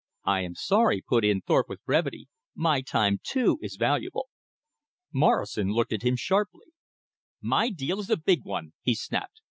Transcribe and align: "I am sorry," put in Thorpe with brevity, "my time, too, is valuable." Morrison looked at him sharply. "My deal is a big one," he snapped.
"I 0.25 0.39
am 0.41 0.55
sorry," 0.55 1.03
put 1.07 1.23
in 1.23 1.41
Thorpe 1.41 1.69
with 1.69 1.85
brevity, 1.85 2.27
"my 2.55 2.81
time, 2.81 3.19
too, 3.21 3.59
is 3.61 3.75
valuable." 3.75 4.29
Morrison 5.13 5.67
looked 5.73 5.93
at 5.93 6.01
him 6.01 6.15
sharply. 6.15 6.73
"My 7.39 7.69
deal 7.69 7.99
is 7.99 8.09
a 8.09 8.17
big 8.17 8.43
one," 8.43 8.73
he 8.81 8.95
snapped. 8.95 9.39